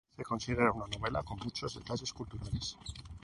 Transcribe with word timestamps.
Se 0.17 0.23
considera 0.23 0.71
una 0.71 0.87
novela 0.87 1.21
con 1.21 1.37
muchos 1.37 1.75
detalles 1.75 2.11
culturales. 2.11 2.75